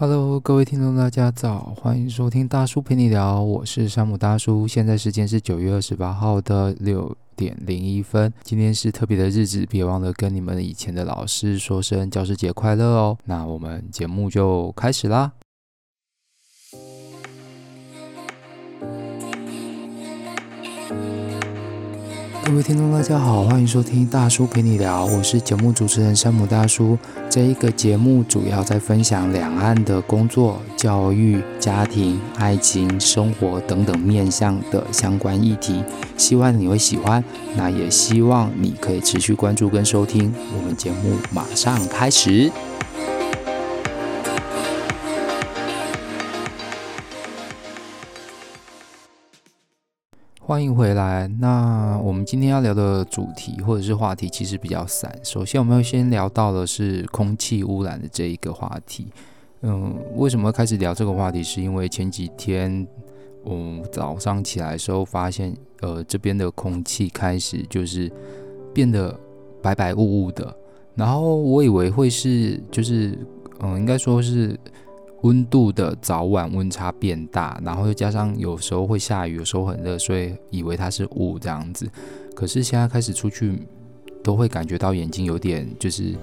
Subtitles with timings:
[0.00, 4.64] Hello，各位听众，大家早，欢迎收听大叔陪你聊，我是山姆大叔。
[4.64, 13.18] 现在时间是九月二十八号的六点零一分，今天是特别的日子，别忘了跟你们以前的老师说声教师节快乐哦。
[13.24, 15.32] 那我们节目就开始啦。
[22.48, 26.96] 各位听众，大家好，欢迎收听大叔陪你聊，我是节目主持人山姆大叔。
[27.28, 35.84] 这一个节目主要在分享两岸的工作、教育、家庭、爱情、生活等等面向的相关议题，
[36.16, 37.22] 希望你会喜欢。
[37.54, 40.32] 那也希望你可以持续关注跟收听。
[40.56, 42.50] 我们节目马上开始。
[50.40, 51.28] 欢迎回来。
[51.40, 55.14] 那我们今天要聊的主题或者是话题其实比较散。
[55.22, 59.08] 首先，我们要先聊到的是空气污染的这一个话题。
[59.62, 61.42] 嗯，为什么开始聊这个话题？
[61.42, 62.86] 是因为前几天
[63.44, 68.10] 我、嗯、早上起来的时候发现，呃，这边的空气开始就是
[68.72, 69.14] 变得
[69.60, 70.56] 白白雾雾的。
[70.94, 73.18] 然后我以为会是，就是
[73.60, 74.58] 嗯，应该说是。
[75.22, 81.90] 温度的早晚温差变大，然后又加上有时候会下雨，有时候很热，所以以为它是雾这样子。
[82.34, 83.62] 可是现在开始出去，
[84.22, 86.14] 都会感觉到眼睛有点就是，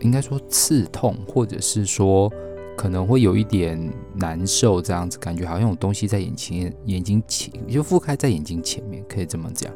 [0.00, 2.32] 应该说刺痛，或者是说
[2.76, 9.72] 可能会有一点难受这样子，感觉好像有东西在眼前、眼睛前就覆盖在眼睛前面，可以这么讲。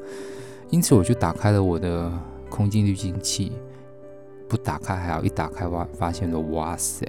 [0.71, 2.13] 因此我就打开了我的
[2.49, 3.51] 空气滤净器。
[4.49, 7.07] 不打开还好，一打开哇，发现了哇塞，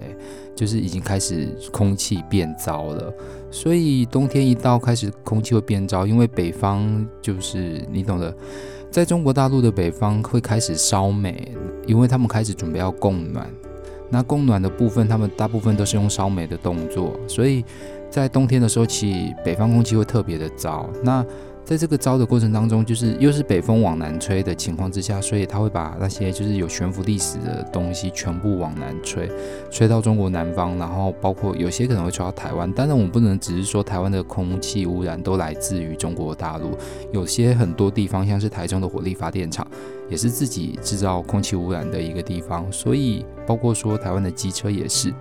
[0.55, 3.13] 就是已经开始空气变糟了。
[3.51, 8.35] 所以冬天一到，开始空气会变糟，因为北方就是你懂的，
[8.89, 13.47] 在中国大陆的北方会开始烧煤，因为他们开始准备要供暖。
[14.09, 17.63] 那供暖的部分，他们大部分都是用烧煤的动作，所以
[18.09, 20.89] 在冬天的时候起，北方空气会特别的糟。
[21.03, 21.25] 那
[21.67, 29.29] 在这个招的过程当中，就是又是北风往南吹的情况之下，所以他会把那些就是有悬浮历史的东西全部往南吹，
[29.69, 32.71] 吹到中国南方，然后包括有些可能会吹到台湾。
[32.71, 36.69] 当然，我们不能只是说台湾的空气污染都来自于中国大陆，
[37.11, 39.67] 有些很多地方像是台中的火力发电厂，
[40.09, 42.65] 也是自己制造空气污染的一个地方。
[42.71, 45.13] 所以，包括说台湾的机车也是。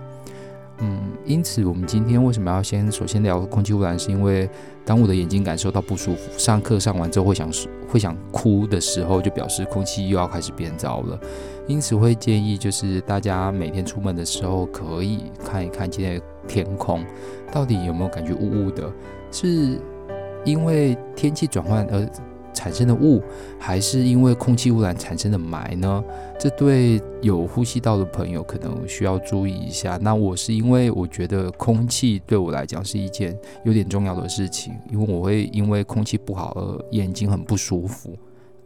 [0.79, 3.97] 嗯，因此我们今天为什么要先首先聊空气污染？
[3.97, 4.49] 是因为
[4.85, 7.49] 当我的眼睛感受到不舒服，上课上完之后会想
[7.89, 11.19] 会想哭的时候，就表示空气又要开始变糟了。
[11.65, 17.03] 因此会建议就是大家每天出门的时候可以看一看今天的天空
[17.51, 18.91] 到底有没有感觉雾雾的，
[19.31, 19.81] 是
[20.45, 22.07] 因为天气转换而。
[22.57, 23.21] 产生的雾，
[23.59, 26.03] 还是因为空气污染产生的霾呢？
[26.39, 29.99] 这对有呼吸道的朋友可能需要注意一下。
[30.01, 38.17] 那我是因为我觉得空气对我来讲是一件有点重要的事情，因为我会因为空气不好而眼睛很不舒服。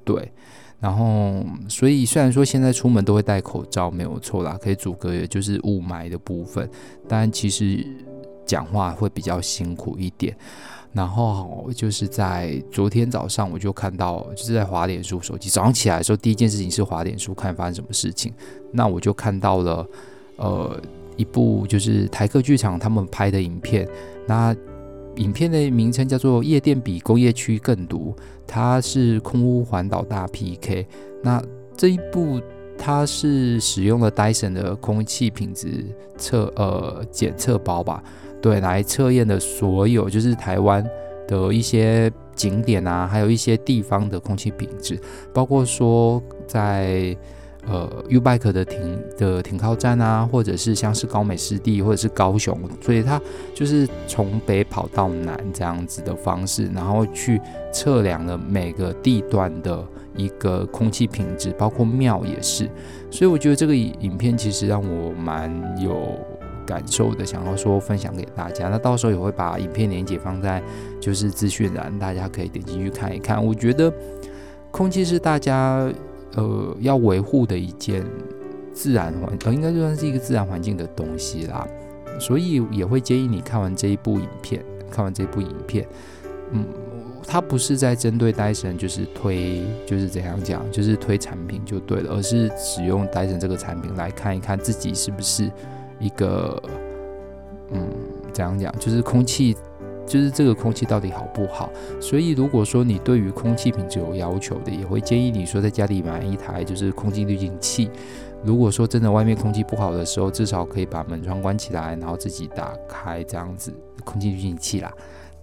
[0.06, 0.32] 对，
[0.80, 6.70] 然后所以虽然说现在出门都会戴口罩，没有错啦，可以阻隔也就是雾霾的部分，
[7.08, 7.86] 但其实
[8.46, 10.36] 讲话会比较辛苦一点。
[10.94, 15.50] 然后就是在昨天早上，我就看到，就是在滑脸书手机。
[15.50, 18.34] 早上起来的时候，第一件事情是滑脸书，看发生什么事情。
[18.72, 19.88] 那我就看到了，
[20.36, 20.82] 呃，
[21.16, 23.88] 一部就是台客剧场他们拍的影片。
[24.28, 24.56] 那
[25.16, 28.14] 影片的名称叫做《夜店比工业区更毒》，
[28.46, 30.86] 它是空污环岛大 PK。
[31.24, 31.42] 那
[31.78, 32.42] 这一部
[32.78, 35.86] 它是使用了 Dyson 的空气品质
[36.18, 38.04] 测呃检测包吧。
[38.42, 40.84] 对，来测验的所有就是台湾
[41.28, 45.00] 的一些景点啊，还有一些地方的空气品质，
[45.32, 47.16] 包括说在
[47.68, 53.22] 呃 U-Bike 的停的停靠站啊，或者是像是高美湿地或者是高雄，所以它
[53.54, 57.40] 就是从北跑到南这样子的方式，然后去
[57.72, 59.86] 测量了每个地段的
[60.18, 62.68] 一个空气品质，包括庙也是，
[63.12, 66.18] 所以我觉得这个影片其实让我蛮有。
[66.72, 70.64] 感受的，想要说分享给大家，那到时候也会把影片连结放在
[71.02, 73.44] 就是资讯栏，大家可以点进去看一看。
[73.46, 73.92] 我觉得
[74.72, 75.92] 空气是大家
[76.36, 78.06] 呃要维护的一件
[78.74, 81.68] 自然环，呃应该算是一个自然环境的东西啦，
[82.18, 85.86] 所以也会建议你看完这一部影片，看完这部影片，
[86.52, 86.64] 嗯，
[87.28, 95.52] 它不是在针对戴森，就是推就是怎样讲，就是推产品就对了，而是使用戴森这个产品来看一看自己是不是。
[96.02, 96.62] 一个，
[97.72, 97.88] 嗯，
[98.34, 98.74] 怎样讲？
[98.80, 99.56] 就是空气
[100.06, 101.70] 就是这个空气到底好不好。
[102.02, 107.90] 所以如果说你对于空气品质有要求的，也会建议你说在家里买一台就是空气滤净器。
[108.44, 113.72] 如果说真的外面空气不好的时候，至少可以把门窗关起来，然后自己打开这样子
[114.04, 114.92] 空气滤净器啦。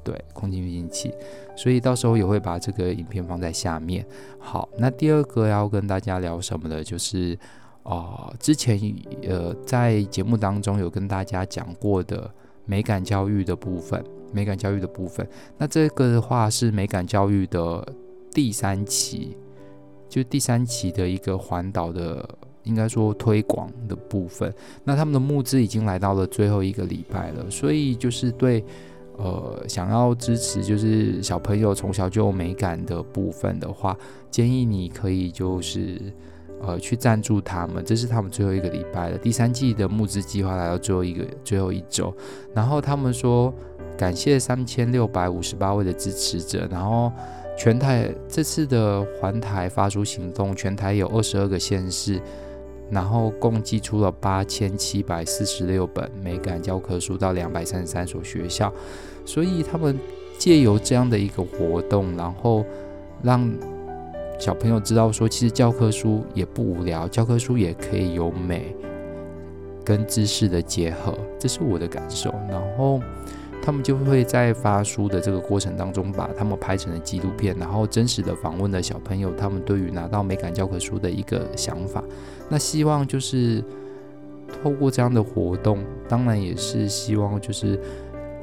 [0.03, 1.15] 对，空气滤净器。
[1.55, 4.05] 所以到时候也会把这个影片放在下面。
[4.39, 7.39] 好，那第二个要跟大家聊什么的，就是
[7.89, 8.79] 啊、之前
[9.23, 12.31] 呃在节目当中有跟大家讲过的
[12.67, 15.27] 美感教育的部分，美感教育的部分。
[15.57, 17.87] 那这个的话是美感教育的
[18.33, 19.37] 第三期，
[20.09, 22.29] 就第三期的一个环岛的。
[22.65, 24.53] 应该说推广的部分，
[24.85, 28.63] 那他们的募资已经来到了最后一个礼拜了，所以就是对，
[29.17, 33.97] 呃，想要支持就是小朋友从小就有美感的部分的话，
[34.31, 35.99] 建议你可以就是
[36.61, 42.15] 呃去赞助他们，这是他们最后一个礼拜了，第三季的募资计划来到最后一个最后一周，
[42.55, 43.55] 然后他们说
[43.97, 47.13] 感谢三千六百五十八位的支持者，然后。
[47.61, 52.23] 全台这次的环台发书行动，全台有二十二个县市，
[52.89, 58.73] 然后共寄出了八千七百四十六本美感教科书到两百三十三所学校，
[59.25, 59.99] 所以他们
[60.39, 62.65] 借由这样的一个活动，然后
[63.25, 63.53] 让
[64.39, 68.75] 小朋友知道说，其实教科书也不无聊，教科书也可以有美
[69.85, 73.01] 跟知识的结合，这是我的感受，然后。
[73.61, 82.03] 他们就会在发书的这个过程当中，把他们拍成了纪录片，然后真实的访问了小朋友，他们对于拿到美感教科书的一个想法。
[82.49, 83.63] 那希望就是
[84.63, 87.79] 透过这样的活动，当然也是希望就是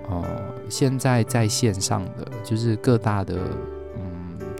[0.10, 0.24] 呃，
[0.70, 3.36] 现在在线上的就是各大的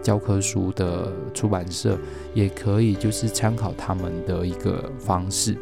[0.06, 1.98] 教科书的出版社，
[2.32, 5.58] 也可以就是参考他们的一个方式，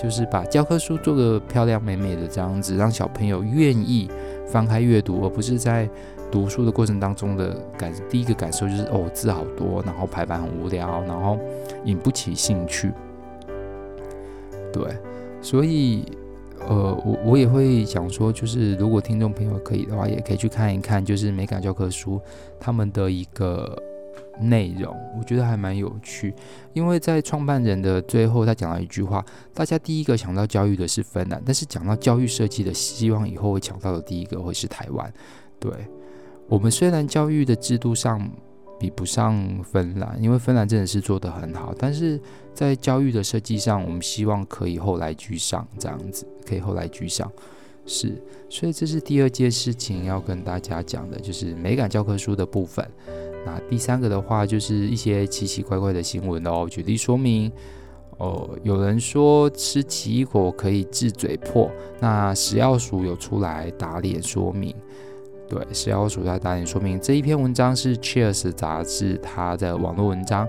[0.00, 4.08] 就是把教科书做个漂亮美美的这样子，让小朋友愿意。
[4.46, 5.88] 翻开阅读，而不是在
[6.28, 7.92] 读书的过程当中的感。
[8.08, 11.38] 第一个感受就是哦，字好多，然后排版很无聊，然后
[11.84, 12.92] 引不起兴趣。
[14.72, 14.82] 对，
[15.40, 16.04] 所以
[16.68, 22.20] 呃，我我也会想说，就是如果听众朋友可以的话，也可以去看一看，就是美感教科书
[22.58, 23.76] 他们的一个。
[24.42, 26.34] 内容我觉得还蛮有趣，
[26.72, 29.22] 因为在创办人的最后，他讲了一句话：
[29.52, 35.12] 大家第一个想到教育的是芬兰，但是讲到教育设计的，希望以后会抢到的第一个会是台湾。
[35.58, 35.70] 对，
[36.48, 38.18] 我们虽然教育的制度上
[38.80, 42.18] 比不上芬兰，因为芬兰真的是做得很好，但是
[42.54, 47.30] 在教育的设计上，我们希望可以后来居上，这样子可以后来居上。
[47.84, 52.88] 是，所以这是第二件事情要跟大家讲的，就是美感教科书的部分。
[53.44, 56.66] 那第三个的话，就是一些奇奇怪怪的新闻哦。
[56.70, 57.52] 举例说明，
[58.16, 64.74] 哦，有人说吃奇异果可以治嘴破，那食药署有出来打脸说明。
[65.50, 70.48] 对，食药署在打脸说明这一篇文章是 Cheers 杂志它的网络文章。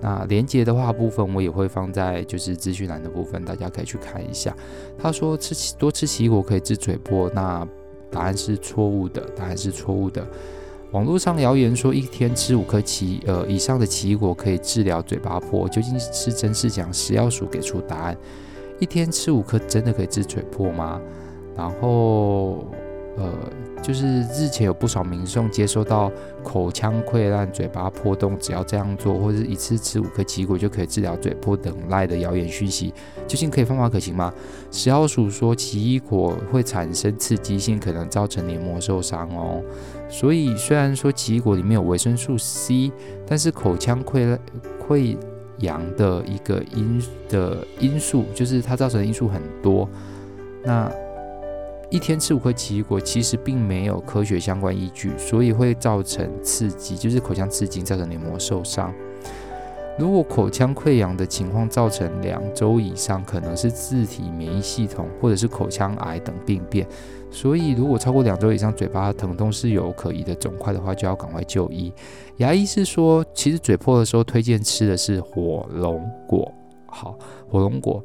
[0.00, 4.54] 那连结的话部分我也会放在就是资讯栏的部分，大家可以去看一下。
[4.96, 7.66] 他说吃奇多吃奇异果可以治嘴破，那
[8.10, 10.24] 答案是错误的，答案是错误的。
[10.92, 16.86] 网络上谣言说一天吃五颗奇呃以上的奇异果可以治疗嘴巴破，究竟是真是假？
[16.92, 18.16] 食药署给出答案：
[18.78, 21.00] 一天吃五颗真的可以治嘴破吗？
[21.56, 22.66] 然后
[23.16, 23.30] 呃。
[23.82, 26.10] 就是日前有不少民众接收到
[26.42, 32.92] 口腔溃烂、嘴巴破洞，只要这样做，或者是一次吃五颗奇异果就可以治疗嘴破等赖的谣言讯息，
[33.28, 34.32] 究竟可以方法可行吗？
[34.72, 39.62] 食药署说奇异果会产生刺激性，可能造成黏膜受伤哦。
[40.08, 42.90] 所以虽然说奇异果里面有维生素 C，
[43.24, 44.36] 但是口腔溃
[44.84, 45.16] 溃
[45.58, 49.88] 疡的一个因的因素，就是它造成的因素很多。
[50.64, 50.90] 那
[51.88, 58.92] 一天吃五颗奇异果，其实并没有科学相关依据，所以会造成刺激，就是口腔刺激，造成黏膜受伤。
[59.98, 66.86] 如果口腔溃疡的情况造成两周以上，可能是自体免疫系统或者是口腔癌等病变。
[67.30, 71.90] 所以如果超过两周以上，嘴巴疼痛是有可疑的肿块的话，就要赶快就医。
[72.38, 76.52] 牙医是说，其实嘴破的时候推荐吃的是火龙果。
[76.86, 77.16] 好，
[77.48, 78.04] 火龙果。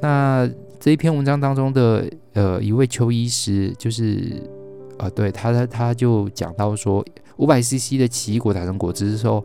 [0.00, 4.42] 那这一篇文章当中的呃一位邱医师，就是
[4.98, 7.04] 呃对他他他就讲到说，
[7.36, 9.44] 五百 CC 的奇异果打成果汁之后，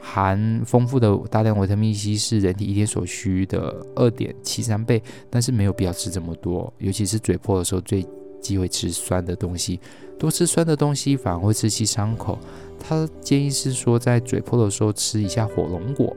[0.00, 8.06] 含丰富的大量维他命 C 是人体一天所需的二点七三倍，但是没有必要吃这么多，尤其是嘴破的时候最
[8.40, 9.80] 忌讳吃酸的东西，
[10.18, 12.38] 多吃酸的东西反而会刺激伤口。
[12.78, 16.14] 他建议是说，在嘴破的时候吃一下火龙果。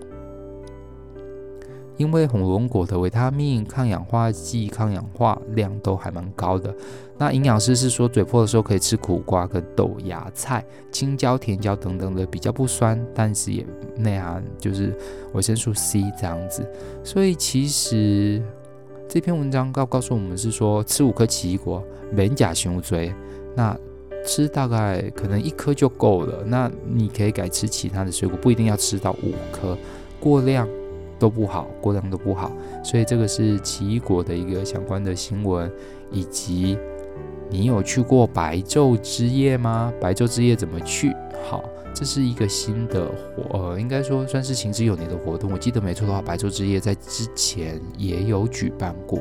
[1.98, 6.74] 因为红龙果的维他命、抗氧化剂、抗氧化量都还蛮高的。
[7.18, 14.96] 那营养师是说，嘴破的时候可以吃苦瓜跟豆芽菜、青椒、甜椒等等的，比较不酸，但是也内含就是
[15.34, 16.64] 维生素 C 这样子。
[17.04, 18.42] 所以其实
[19.10, 23.12] 这篇文章告告诉我们是说，吃五颗奇异果，免甲胸锥，
[23.56, 23.76] 那
[24.24, 26.44] 吃大概可能一颗就够了。
[26.46, 29.76] 那你可以改吃其他的水果，不一定要吃到五颗，
[30.20, 30.70] 过量
[31.20, 32.52] 都不好，过量都不好。
[32.84, 35.72] 所以这个是奇异果的一个相关的新闻，
[36.12, 36.78] 以及。
[37.50, 39.94] 你有去过白昼之夜吗？
[40.02, 41.16] 白昼之夜怎么去？
[41.50, 45.50] 好，这是一个新的活，呃，应该说算是行之有年的活动。
[45.54, 49.18] 我记得没错的话，白昼之夜在之前也有举办过，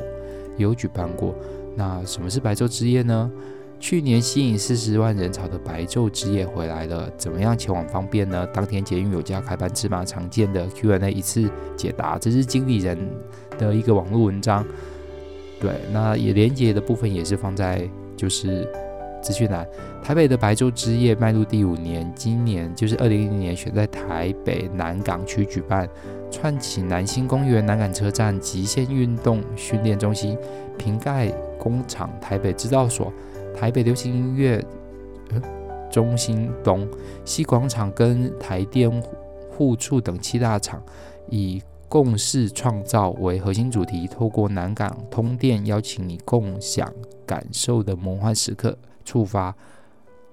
[0.57, 1.33] 有举办过。
[1.73, 3.31] 那什么是白昼之夜呢？
[3.79, 8.47] 去年吸引四十万人潮的白昼之夜回来了，怎么样前往方便呢？
[8.53, 10.03] 当天捷运有加开班芝麻？
[10.03, 12.97] 常见的 Q&A 一次解答，这是经理人
[13.57, 14.65] 的一个网络文章。
[15.59, 17.87] 对，那也连接的部分也是放在。
[18.17, 18.67] 就是
[19.21, 19.63] 资讯栏，
[20.03, 25.87] 台北的白昼之夜迈入第五年，今年就是二零一零年选在台北南港区举办，
[26.31, 30.35] 串起南新公园、南港车站、极限运动训练中心、
[30.79, 31.27] 瓶盖
[31.59, 33.13] 工厂、台北制造所、
[33.57, 34.63] 台北流行音乐
[35.89, 36.87] 中心东
[37.25, 38.89] 西广场跟台电
[39.49, 40.79] 护处等七大场，
[41.29, 41.59] 以
[41.89, 46.93] 共事创造为核心主题，透过南港通电，邀请你共享
[47.25, 49.55] 感受的魔幻时刻，触发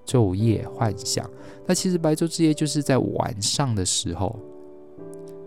[0.04, 1.28] 昼夜幻想。
[1.64, 4.38] 那其实白昼之夜就是在晚上的时候，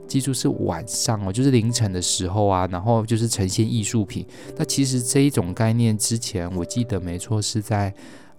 [0.07, 4.25] 记住是晚上哦，就是凌晨的时候啊，然后就是呈现艺术品。
[4.55, 7.93] 那其实这一种概念之前我记得没错，是在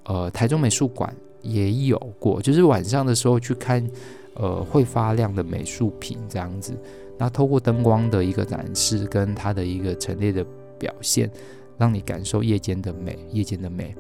[0.05, 3.87] 呃台中美术馆也有过，就是晚上的时候去看
[4.35, 6.77] 呃会发亮的美术品这样子。
[7.19, 10.45] 那透过灯光的一个展示，跟它的一个陈列的
[10.79, 11.31] 表现，
[11.77, 13.95] 让你感受夜间的美，夜间的美。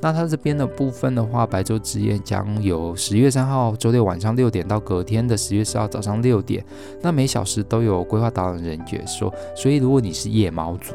[0.00, 6.64] 那它这边的部分的话，白昼之夜将有十月三号周六晚上六点到隔天的十月四号早上六点，
[7.02, 10.94] 那每小时都有规划导览人员说，所以如果你是夜猫族。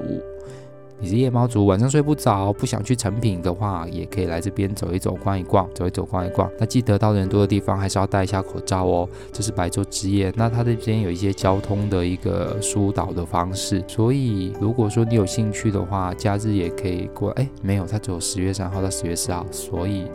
[1.00, 6.50] 你是夜猫族，晚上睡不着，不想去成品的话，也可以来这边走一走、逛一逛，走一走、逛一逛。
[6.58, 9.10] 那记得到人多的地方还是要戴一下口罩哦。
[9.32, 17.32] 这是白昼之夜，那它这边有一些交通的一个疏导的方式，所以如果说你有兴趣的话，假日也可以过。
[17.32, 20.06] 哎，没有，它只有十月三号到十月四号，所以，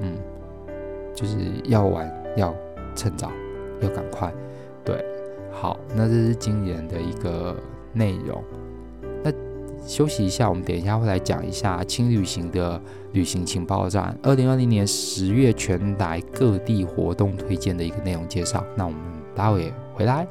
[0.00, 0.16] 嗯，
[1.14, 2.52] 就是要玩要
[2.96, 3.30] 趁早，
[3.80, 4.34] 要赶快。
[4.84, 5.04] 对，
[5.52, 7.54] 好，那这是今年的一个
[7.92, 8.42] 内容。
[9.86, 12.80] 休息一下，我们等一下会来讲一下轻旅行的
[13.12, 14.18] 旅行情报站。
[14.22, 18.64] 二零二零年十月全台各地活动推荐的一个内容介绍。
[18.74, 18.98] 那我们
[19.34, 20.26] 待会回来，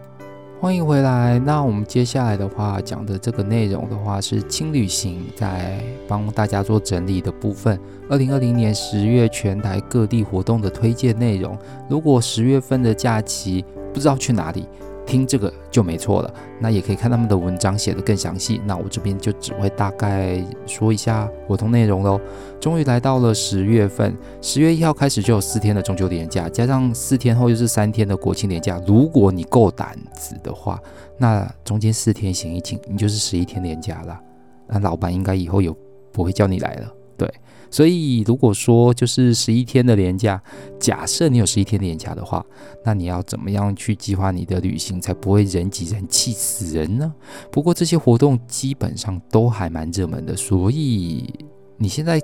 [0.60, 1.40] 欢迎回来。
[1.40, 7.80] 那我们接下来的话讲的这个内容的话是轻旅行在帮大家做整理的部分。
[8.10, 11.58] 二零二零年十月全台各地活动的推荐内容。
[11.90, 14.68] 如果十月份的假期不知道去哪里，
[15.06, 18.60] 听这个就没错了，那也可以看他们的文章写得更详细。
[18.66, 22.20] 那我这边就只会大概说一下活动内容喽。
[22.60, 28.82] 终于来到了十月份，十月一号开始就有四天的中秋连假，加上四天后又是三天的国庆连假。
[28.88, 30.82] 如果你够胆子的话，
[31.18, 34.20] 那中间四天行一请，你就是十一天连假了。
[34.68, 35.72] 那老板应该以后也
[36.12, 37.32] 不会叫你来了，对。
[37.72, 40.42] 所以，如果说就是十一天的年假，
[40.80, 42.46] 假设你有十一天的连假的话，
[42.86, 47.14] 那你要怎么样去计划你的旅行，才不会人挤人气死人呢？
[47.52, 51.34] 不过这些活动基本上都还蛮热门的，所以
[51.78, 52.22] 你现在，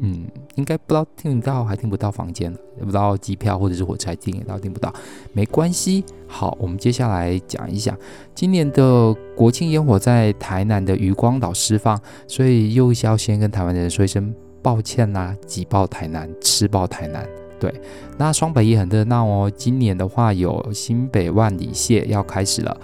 [0.00, 0.26] 嗯，
[0.56, 4.92] 应该不知道订得到还订不到房间，也不知道机票或者是火车还订得到订不到，
[5.32, 6.04] 没关系。
[6.26, 7.96] 好，我们接下来讲一下
[8.34, 14.34] 今年的国庆烟火在台南的渔光岛释放，所以又需要先跟台湾的人说一声。
[14.60, 17.26] 抱歉啦，挤爆台南，吃爆台南。
[17.60, 17.72] 对，
[18.18, 19.50] 那双北也很热闹哦。
[19.54, 22.76] 今年的话，有新北万里蟹要开始了，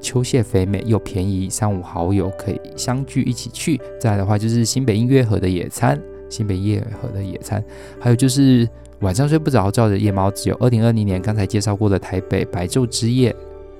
[0.00, 3.78] 秋蟹肥美又便宜，三五好友可以相聚一起去。
[4.00, 7.62] 再来的话，就是新北音乐盒的野餐，新北音乐盒的野餐，
[8.00, 8.68] 还有就是
[9.00, 13.34] 晚上睡不着觉的夜猫子，有二零二零年刚才介绍过的台北白昼之夜。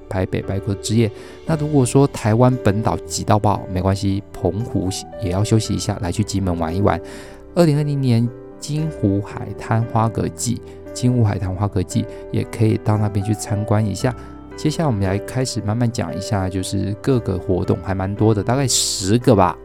[0.09, 1.11] 台北白昼之夜，
[1.47, 4.88] 那如果说台湾本岛挤到爆，没关系，澎湖
[5.21, 7.00] 也要休息一下，来去金门玩一玩。
[7.57, 8.26] 二零二零年
[8.61, 10.61] 金湖海滩花蛤季，
[10.95, 14.15] 金湖海滩花蛤季也可以到那边去参观一下。
[14.57, 19.59] 接下来我们来开始慢慢讲一下，就是各个活动还蛮多的，大概十个吧。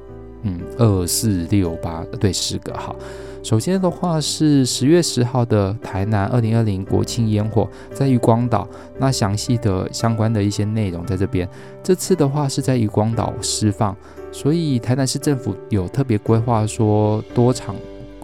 [0.43, 2.95] 嗯，二四六八，对，十个好。
[3.43, 8.67] 首先的话是十月十号的台南二零二零国庆烟火在渔光岛，
[8.99, 11.49] 那详细的相关的一些内容在这边。
[11.81, 13.95] 这次的话是在渔光岛释放，
[14.31, 17.75] 所以台南市政府有特别规划说多场，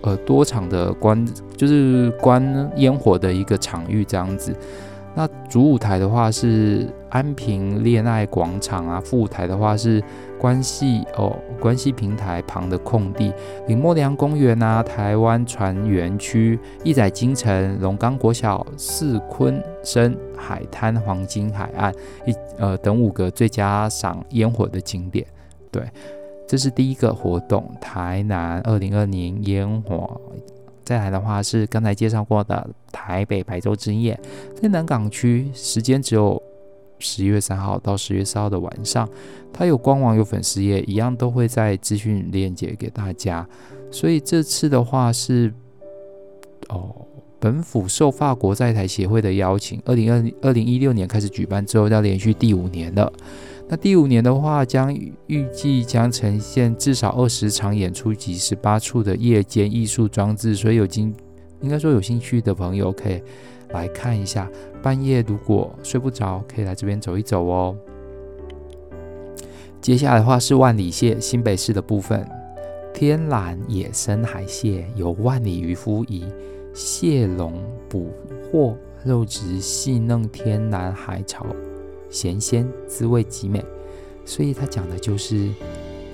[0.04, 4.56] 呃多场的观就是观烟火的一个场域这样子。
[5.18, 10.00] 那主舞台的话是安平恋爱广场啊，副舞台的话是
[10.38, 13.34] 关系哦关系平台旁的空地，
[13.68, 21.92] 林默娘公园啊，台湾船园区、一载金城、龙冈国小、四鲲鯓海滩、黄金海岸
[22.28, 25.26] 一呃等五个最佳赏烟火的景点。
[25.72, 25.82] 对，
[26.48, 30.22] 这是第一个活动，台南二零二零烟火。
[30.88, 34.18] 再来的话是刚才介绍过的台北白昼之夜，
[34.56, 36.42] 在南港区，时间只有
[36.98, 39.06] 十一月三号到十月四号的晚上，
[39.52, 43.46] 它有官网有粉丝页，一样都会在资讯链接给大家。
[43.92, 45.54] 所以这次的话是
[46.70, 46.96] 哦，
[47.38, 53.12] 本府受法国在台协会的邀请，二零二二零一六年开始举办之后，要连续第五年了。
[53.70, 54.94] 那第五年的话，将
[55.26, 61.14] 预计将呈现至少二十场演出及十八处的夜间艺术装置，所以有经
[61.60, 63.22] 应该说有兴趣的朋友可以
[63.72, 64.50] 来看一下。
[64.82, 67.76] 半夜如果睡不着，可以来这边走一走哦。
[69.82, 72.26] 接下来的话是万里蟹，新北市的部分，
[72.94, 76.26] 天然野生海蟹由万里渔夫以
[76.74, 78.12] 蟹笼捕
[78.50, 81.46] 获，肉质细嫩，天然海潮。
[82.10, 83.64] 咸鲜，滋味极美，
[84.26, 85.50] 所以它讲的就是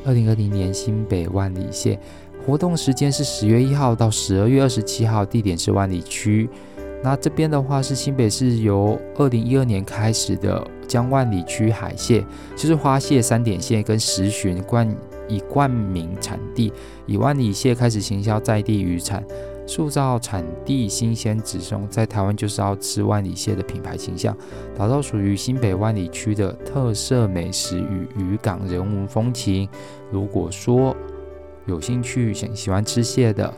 [0.06, 2.00] 二零二零年新北万里蟹
[2.46, 6.50] 活动时间是十月一号到十二月二十七号，地点是万里区。
[7.02, 14.94] 那这边的话是新北市由二零一二年开始的，将万里区海蟹，就是花蟹、三点蟹跟石鲟冠
[15.28, 16.72] 以冠名产地，
[17.06, 19.22] 以万里蟹开始行销在地渔产。
[19.66, 24.36] 塑造产地新鲜直送，在台湾就是要吃万里蟹的品牌形象，
[24.76, 29.68] 打造属于新北万里区的特色美食与渔港人文风情。
[30.12, 30.96] 如果说
[31.66, 33.54] 有兴趣、想喜欢吃蟹的，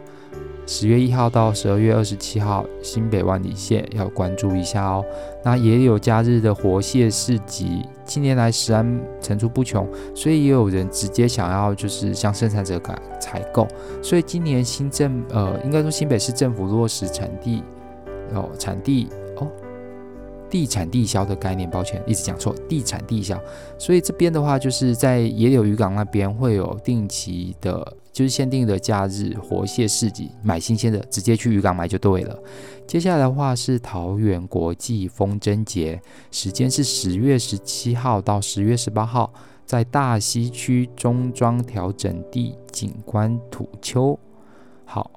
[0.67, 5.05] 十月一号到十二月二十七号，新北万里线要关注一下哦。
[5.43, 13.67] 那也有假日的活蟹市集，近年来食安层出不穷，所以也有人直接想要就是向生产者改采购。
[14.01, 17.61] 所以今年新政呃，应该说新北市政府落实产地
[18.33, 19.47] 哦，产地哦，
[20.49, 23.39] 地产地销的概念，抱歉一直讲错，地产地销。
[23.77, 27.93] 所以这边的话，就是在野柳渔港那边会有定期的。
[28.15, 32.39] 就是限定的假日活蟹市集，买新鲜的直接去渔港买就对了。
[32.87, 36.01] 接下来的话是桃园国际风筝节，
[36.31, 39.33] 时间是十月十七号到十月十八号，
[39.65, 44.17] 在大溪区中庄调整地景观土丘。
[44.85, 45.11] 好，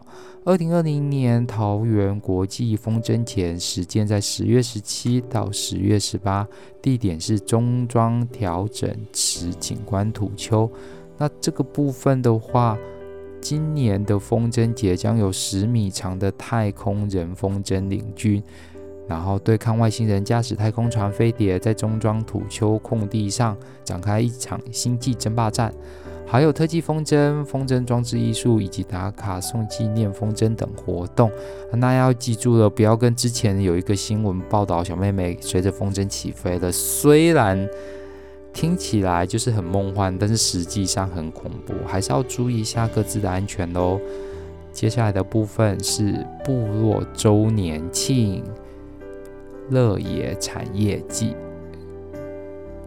[0.45, 6.49] 二零二零年桃园国际风筝节时间在十月十七到十月十八，
[6.83, 10.69] 地点是中庄调整池景观土丘。
[11.18, 12.78] 那这个部分的话，
[13.40, 18.40] 今年的风筝节将有十米长的太空人风筝领军，
[19.09, 25.74] 然后对抗外星人驾驶太空船飞碟，在中庄土丘空地上展开一场星际争霸战，
[26.24, 31.28] 还有特技风筝、风筝装置艺术以及打卡送纪念风筝等活动。
[31.72, 37.68] 那要记住了，不要跟之前有一个新闻报道小妹妹随着风筝起飞了，虽然。
[38.61, 44.01] 听起来就是很梦幻，但是实际上很恐怖，还是要注意一下各自的安全喽。
[44.73, 48.42] 接下来的部分是部落周年庆
[49.71, 51.37] 乐野产业季，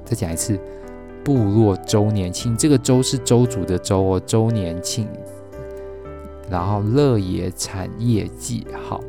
[0.03, 0.60] 再讲一次，
[1.23, 5.07] 部落周年庆，这个周是周主的周哦，周年庆，
[6.49, 9.01] 然后乐野产业季，好。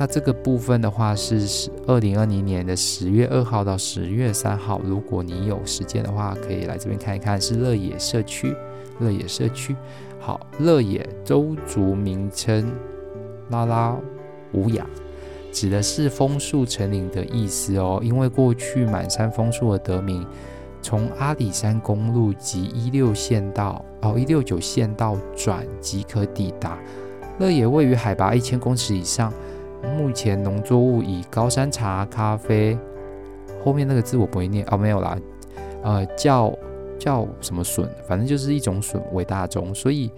[0.00, 7.38] 那这个部分的话是二零二零年的十月二号到十月三号，如果你有时间的话，可以来这边看一看。
[7.38, 8.56] 是乐野社区，
[9.00, 9.76] 乐野社区。
[10.18, 12.72] 好，乐野周族名称
[13.50, 13.94] 拉拉
[14.54, 14.86] 乌雅，
[15.52, 18.00] 指的是枫树成林的意思哦。
[18.02, 20.26] 因为过去满山枫树而得名。
[20.80, 26.78] 从阿里山公路及一六县道哦一六九县道转即可抵达。
[27.38, 29.30] 乐野位于海拔一千公尺以上。
[29.82, 32.78] 目前农作物以高山茶、咖啡，
[33.64, 35.18] 后面那个字我不会念哦，没有啦，
[35.82, 36.52] 呃，叫
[36.98, 40.10] 叫什么笋，反正就是一种笋为大宗，所以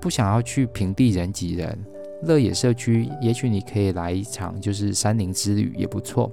[0.00, 1.78] 不想要去平地人挤人，
[2.22, 6.30] 乐野社区，也许你可以来一场就是山林之旅也不错。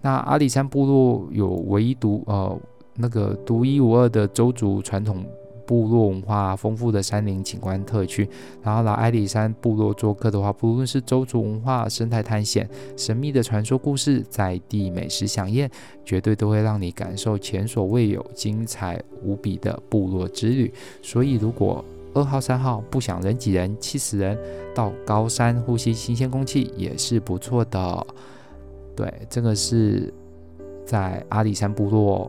[0.00, 2.58] 那阿里山部落有唯一独呃
[2.96, 5.24] 那个独一无二的邹族传统
[5.70, 8.28] 部落文化丰富的山林景观特区，
[8.60, 15.70] 然后来阿里山部落做客的话，不论是周族文化、生态探险、神秘的传说故事、在地美食饗宴，
[16.04, 20.72] 绝对都会让你感受前所未有、精彩无比的部落之旅。
[21.02, 24.36] 所以，如果二号、三号不想人挤人、气死人，
[24.74, 28.06] 到高山呼吸新鲜空气也是不错的。
[28.96, 30.12] 对，这个是
[30.84, 32.28] 在阿里山部落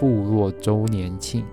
[0.00, 1.44] 部落周年庆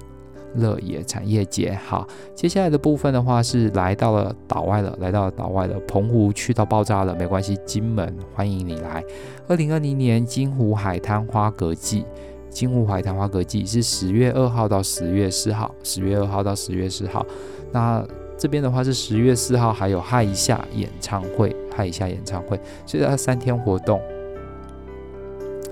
[0.55, 1.77] 乐野产业节。
[1.85, 9.03] 好，接下来的部分的话是来到了岛外了，来到了岛外了，澎湖去到爆炸了，没关系，金门欢迎你来。
[9.47, 12.05] 二零二零年金湖海滩花蛤季，
[12.49, 17.25] 金湖海滩花蛤季是十月二号到十月四号，十月二号到十月四号。
[17.71, 18.05] 那
[18.37, 24.01] 这边的话是十月四号，还有嗨一下演唱会，嗨一下演唱会，所以它三天活动。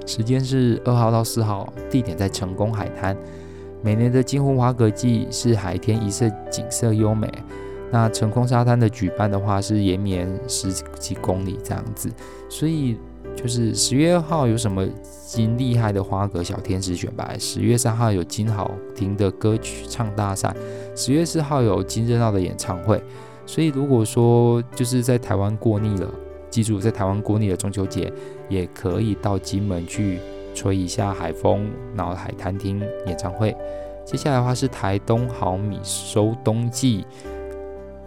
[0.06, 3.16] 时间是二号到四号，地点在成功海滩。
[3.88, 7.32] 每年的金湖花蛤季是海天一色，景色优美。
[7.90, 12.10] 那成功沙滩的举办的话是延绵十几公里这样子，
[12.50, 12.98] 所以
[13.34, 14.86] 就是十月二号有什么
[15.26, 20.54] 金厉害的花蛤小天使选拔，十月三号有金好听的歌曲唱大赛，
[20.94, 23.02] 十月四号有金热闹的演唱会。
[23.46, 26.12] 所以如果说就是在台湾过腻了。
[26.50, 28.12] 记住，在台湾过腻的中秋节，
[28.50, 30.18] 也可以到金门去
[30.58, 33.56] 吹一下海风，然后海滩听演唱会。
[34.04, 37.06] 接下来的话是台东好米收冬季，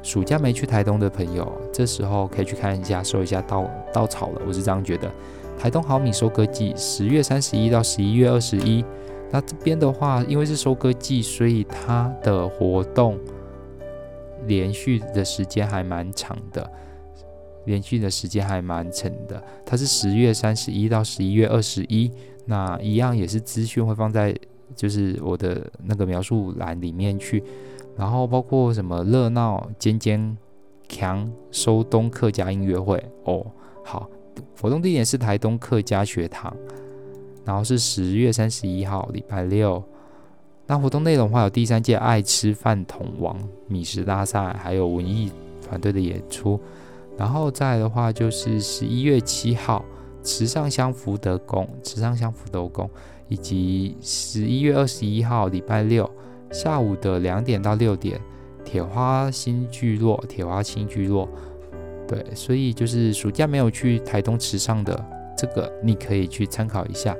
[0.02, 4.42] 暑假没去台东的朋友，这时候可以去看一下，收一下稻稻草了。
[4.48, 5.08] 我是这样觉得。
[5.56, 8.84] 台东好米收割季，十月三十一到十一月二十一。
[9.30, 13.16] 那这边的话，因为是收割季，所以它的活动
[14.46, 16.68] 连续的时间还蛮长的。
[17.66, 22.10] 连续的时间还蛮长的，它是十月三十一到十一月二十一，
[22.50, 24.36] 那一样也是资讯会放在
[24.74, 27.40] 就是我的那个描述栏里面去，
[27.96, 30.36] 然后包括什么热闹尖尖
[30.88, 33.46] 强收冬客家音乐会哦，
[33.84, 34.10] 好，
[34.60, 36.52] 活动地点是台东客家学堂，
[37.44, 39.80] 然后是十月三十一号礼拜六，
[40.66, 45.30] 那活动内容的话有第三届爱吃饭桶王米食大赛，还有文艺
[45.64, 46.58] 团队的演出。
[47.16, 49.84] 然后再的话就是十一月七号，
[50.22, 52.88] 池上香福德宫，池上香福德宫，
[53.28, 56.08] 以及十一月二十一号礼拜六
[56.50, 58.20] 下午的两点到六点，
[58.64, 61.28] 铁花新聚落，铁花新聚落，
[62.06, 65.04] 对，所以就是暑假没有去台东池上的
[65.36, 67.16] 这个，你可以去参考一下。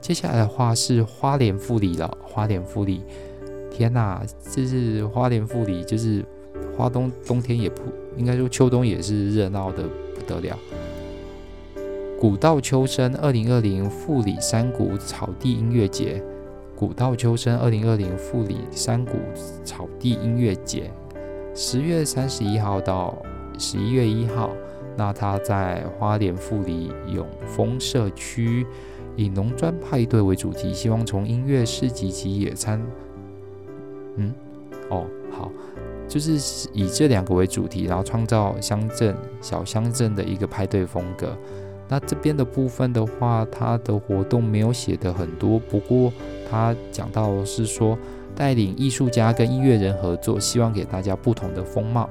[0.00, 3.02] 接下来的话是花莲富里了，花莲富里，
[3.70, 6.24] 天哪，这是花莲富里，就是。
[6.76, 7.82] 花东冬天也不
[8.16, 9.82] 应该说，秋冬也是热闹的
[10.14, 10.58] 不得了。
[12.20, 16.22] 古道秋声二零二零富里山谷草地音乐节，
[16.76, 19.12] 古道秋声二零二零富里山谷
[19.64, 20.90] 草地音乐节，
[21.54, 23.16] 十月三十一号到
[23.58, 24.50] 十一月一号。
[24.98, 28.66] 那他在花莲富里永丰社区，
[29.16, 32.82] 以农专派对为主题，希望从音乐市集及野餐。
[34.16, 34.34] 嗯，
[34.90, 35.50] 哦，好。
[36.06, 41.34] 就是以这两个为主题，然后创造乡镇小乡镇的一个派对风格。
[41.90, 46.12] 那这边的部分的话，它的活动没有写的很多，不过
[46.48, 47.98] 他讲到是说
[48.34, 52.08] 带领艺术家跟音乐人合作，希望给大家不同的风貌。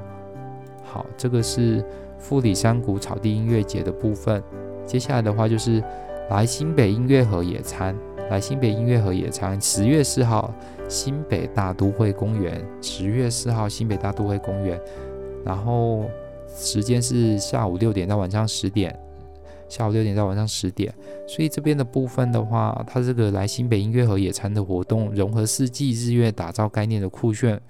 [0.84, 1.82] 好，这个是
[2.18, 4.44] 富里山谷草地音乐节的部分。
[4.86, 5.82] 接下来的话就是
[6.30, 7.96] 来新北音乐盒野餐，
[8.30, 10.54] 来新北音乐盒野餐，十月四号。
[10.89, 14.82] 新北大都会公园，十月四号，新北大都会公园，
[15.46, 16.10] 然后
[16.48, 19.00] 时间是下午六点到晚上十点，
[19.69, 20.93] 下午六点到晚上十点，
[21.27, 27.62] 所以这边的部分的话，它这个来新北音乐盒野餐的活动，融合四季日月打造概念的酷炫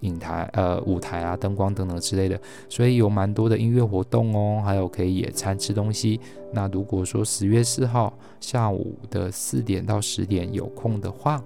[0.00, 6.20] 影台呃舞台啊，灯光等等之类的，所以有蛮多的音乐活动哦，还有可以野餐吃东西。
[6.52, 11.42] 那如果说十月四号下午的四点到十点有空的话，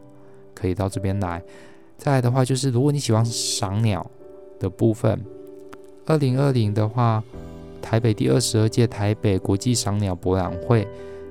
[0.55, 1.41] 可以到这边来。
[1.97, 4.05] 再来的话，就是如果你喜欢赏鸟
[4.59, 5.25] 的部分，
[6.07, 7.23] 二零二零的话，
[7.81, 10.87] 台北第二十二届台北国际赏鸟博览会，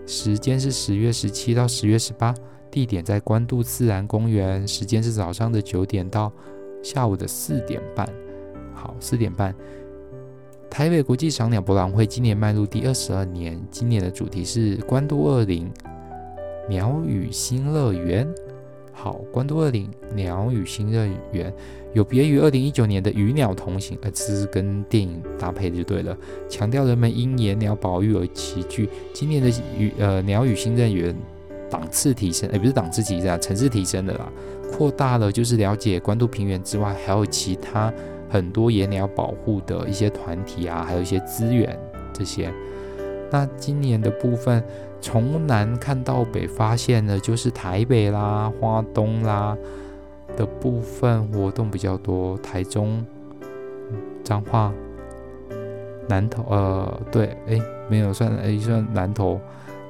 [0.05, 2.33] 时间是十月十七到十月十八，
[2.71, 6.31] 地点在关渡自然公园，时间是早上的九点到
[6.81, 8.07] 下午的四点半。
[8.73, 9.53] 好，四点半，
[10.69, 15.71] 台北国际赏鸟博览会今年迈入第二十二年，今年的主题是关渡二零
[16.69, 18.27] 鸟语新乐园。
[18.99, 21.53] 好，关渡二林鸟语新乐园
[21.93, 26.17] 有别于二零一九年的与鸟同行，呃，这是跟电影搭配的就对了，
[26.49, 28.89] 强调人们因野鸟保育而齐聚。
[29.13, 31.15] 今年的与呃鸟语新乐园
[31.69, 34.31] 档次提升，也不是档次提升啊，层次提升的啦，
[34.73, 37.93] 扩大了就是了解关渡平原之外，还有其他
[38.27, 41.79] 很多野鸟保护的一些团体啊，还有一些资源
[42.11, 42.51] 这些。
[43.29, 44.63] 那今年的部分，
[44.99, 49.55] 从南看到北，发现的就是台北啦、花东啦
[50.35, 53.05] 的部分活动比较多，台中、
[54.23, 54.73] 彰化、
[56.07, 59.39] 南投，呃，对，诶，没有算，诶，算南投，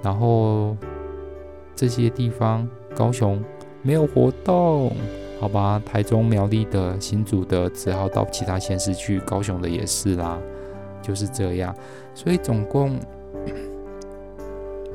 [0.03, 0.75] 然后
[1.75, 3.43] 这些地方，高雄
[3.81, 4.91] 没有活动，
[5.39, 10.37] 好吧，台中、苗栗的、新竹的，只好到其他县市去，高雄的也是啦，
[11.01, 11.73] 就是这样，
[12.13, 12.99] 所以总共。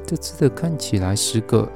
[0.06, 1.68] 这次的看起来十个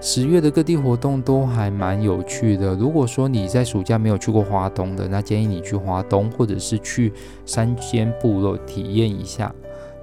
[0.00, 2.74] 十月的各地活动都还蛮有趣的。
[2.74, 7.12] 如果说你在暑假没有去过华东的，那建议你去华东，或者是去
[7.44, 9.54] 山间部落体验一下。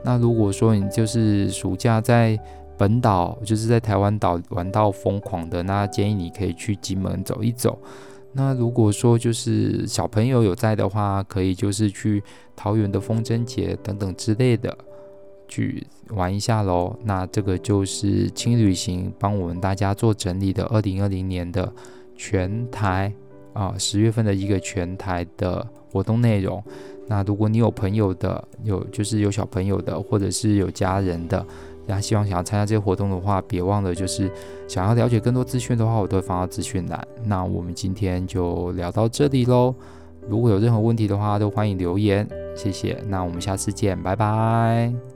[0.04, 2.38] 那如果说你就是暑假在
[2.78, 7.80] 本岛，就是在台湾岛玩到疯狂的，那建议你可以去金门走一走。
[8.34, 12.22] 那如果说就是小朋友有在的话，可以就是去
[12.54, 14.78] 桃园的风筝节等等之类的。
[15.48, 21.72] 去玩一下喽，那这个就是轻旅行帮我们大家做整理的二零二零年的
[22.16, 23.12] 全台
[23.54, 26.64] 啊十月份的一个全台的活动内容。
[27.08, 31.46] 那如果你有朋友的，有就是有小朋友的，或者是有家人的，
[31.86, 34.32] 那希望想要参加这些活动的话，别忘了就是
[34.68, 37.08] 想要了解更多资讯的话，我都会放到资讯栏。
[37.24, 39.76] 那我们今天就聊到这里喽，
[40.28, 43.00] 如果有任何问题的话，都欢迎留言，谢谢。
[43.08, 45.15] 那我们下次见，拜拜。